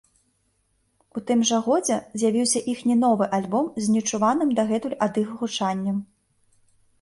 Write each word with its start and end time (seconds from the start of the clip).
У 1.19 1.21
тым 1.27 1.43
жа 1.49 1.59
годзе 1.67 1.97
з'явіўся 2.21 2.61
іхні 2.73 2.95
новы 3.03 3.27
альбом 3.39 3.69
з 3.85 3.95
нечуваным 3.97 4.49
дагэтуль 4.61 4.97
ад 5.09 5.13
іх 5.25 5.29
гучаннем. 5.43 5.97